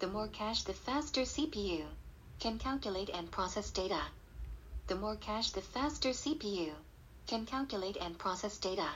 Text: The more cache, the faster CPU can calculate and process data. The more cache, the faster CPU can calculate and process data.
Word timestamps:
The 0.00 0.06
more 0.06 0.28
cache, 0.28 0.62
the 0.62 0.74
faster 0.74 1.22
CPU 1.22 1.84
can 2.38 2.58
calculate 2.58 3.10
and 3.10 3.30
process 3.30 3.70
data. 3.70 4.02
The 4.86 4.94
more 4.94 5.16
cache, 5.16 5.50
the 5.50 5.60
faster 5.60 6.10
CPU 6.10 6.72
can 7.26 7.44
calculate 7.46 7.96
and 7.96 8.16
process 8.16 8.58
data. 8.58 8.88